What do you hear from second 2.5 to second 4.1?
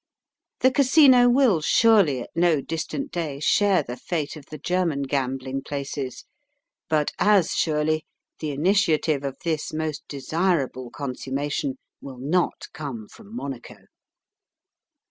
distant day share the